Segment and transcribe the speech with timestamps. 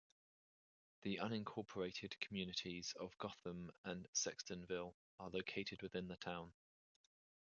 [1.03, 6.53] The unincorporated communities of Gotham, and Sextonville are located within the town.